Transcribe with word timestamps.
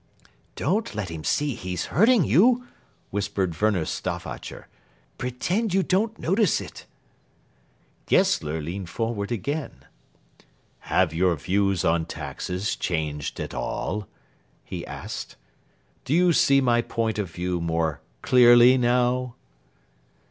"Don't 0.55 0.95
let 0.95 1.09
him 1.09 1.23
see 1.23 1.53
he's 1.53 1.85
hurting 1.93 2.23
you," 2.25 2.65
whispered 3.11 3.61
Werner 3.61 3.85
Stauffacher. 3.85 4.67
"Pretend 5.19 5.75
you 5.75 5.83
don't 5.83 6.17
notice 6.17 6.59
it." 6.59 6.87
Gessler 8.07 8.59
leaned 8.61 8.89
forward 8.89 9.31
again. 9.31 9.85
"Have 10.89 11.13
your 11.13 11.35
views 11.35 11.85
on 11.85 12.05
taxes 12.07 12.75
changed 12.75 13.39
at 13.39 13.53
all?" 13.53 14.07
he 14.65 14.83
asked. 14.87 15.35
"Do 16.03 16.15
you 16.15 16.33
see 16.33 16.61
my 16.61 16.81
point 16.81 17.19
of 17.19 17.29
view 17.29 17.61
more 17.61 18.01
clearly 18.23 18.79
now?" 18.79 19.35